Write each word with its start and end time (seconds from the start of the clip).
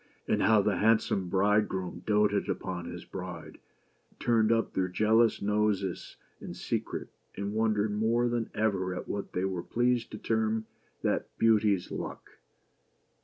and 0.27 0.41
how 0.41 0.63
the 0.63 0.77
handsome 0.77 1.29
bridegroom 1.29 2.01
doted 2.07 2.49
upon 2.49 2.85
his 2.85 3.05
bride, 3.05 3.59
turned 4.19 4.51
up 4.51 4.73
their 4.73 4.87
jealous 4.87 5.43
noses 5.43 6.15
in 6.39 6.55
secret, 6.55 7.07
and 7.37 7.53
wondered 7.53 7.93
more 7.93 8.27
than 8.27 8.49
ever 8.55 8.95
at 8.95 9.07
what 9.07 9.33
they 9.33 9.45
were 9.45 9.61
pleased 9.61 10.09
to 10.09 10.17
term" 10.17 10.65
that 11.03 11.27
Beauty's 11.37 11.91
luck 11.91 12.39